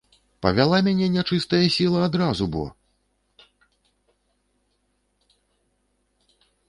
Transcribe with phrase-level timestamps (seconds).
[0.43, 2.63] Павяла мяне нячыстая сіла адразу бо!